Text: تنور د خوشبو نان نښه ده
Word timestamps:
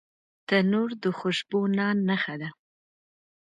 تنور 0.47 0.89
د 1.03 1.05
خوشبو 1.17 1.59
نان 1.77 1.97
نښه 2.07 2.35
ده 2.41 2.49